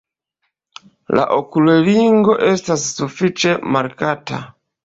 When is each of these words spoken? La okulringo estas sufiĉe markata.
La 1.19 1.25
okulringo 1.35 2.39
estas 2.53 2.89
sufiĉe 2.97 3.55
markata. 3.77 4.43